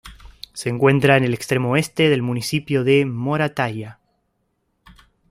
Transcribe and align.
Se 0.53 0.69
encuentra 0.69 1.15
en 1.15 1.23
el 1.23 1.35
extremo 1.35 1.69
oeste 1.73 2.09
del 2.09 2.23
municipio 2.23 2.83
de 2.83 3.05
Moratalla. 3.05 3.99